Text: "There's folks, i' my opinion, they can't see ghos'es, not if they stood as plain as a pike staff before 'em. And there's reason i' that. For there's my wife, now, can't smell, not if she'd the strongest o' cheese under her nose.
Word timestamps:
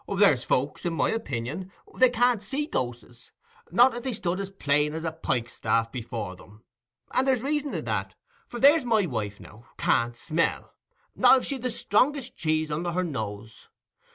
"There's 0.17 0.43
folks, 0.43 0.83
i' 0.83 0.89
my 0.89 1.11
opinion, 1.11 1.71
they 1.95 2.09
can't 2.09 2.41
see 2.41 2.65
ghos'es, 2.67 3.29
not 3.69 3.95
if 3.95 4.01
they 4.01 4.13
stood 4.13 4.39
as 4.39 4.49
plain 4.49 4.95
as 4.95 5.03
a 5.03 5.11
pike 5.11 5.47
staff 5.47 5.91
before 5.91 6.41
'em. 6.41 6.63
And 7.13 7.27
there's 7.27 7.43
reason 7.43 7.75
i' 7.75 7.81
that. 7.81 8.15
For 8.47 8.59
there's 8.59 8.83
my 8.83 9.05
wife, 9.05 9.39
now, 9.39 9.65
can't 9.77 10.17
smell, 10.17 10.73
not 11.15 11.37
if 11.41 11.45
she'd 11.45 11.61
the 11.61 11.69
strongest 11.69 12.31
o' 12.33 12.35
cheese 12.35 12.71
under 12.71 12.93
her 12.93 13.03
nose. 13.03 13.69